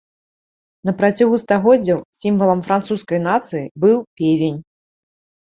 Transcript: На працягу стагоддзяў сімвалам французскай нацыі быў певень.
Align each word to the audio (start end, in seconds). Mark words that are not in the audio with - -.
На 0.89 0.93
працягу 1.01 1.35
стагоддзяў 1.43 1.99
сімвалам 2.21 2.59
французскай 2.69 3.19
нацыі 3.27 3.63
быў 3.85 3.97
певень. 4.23 4.59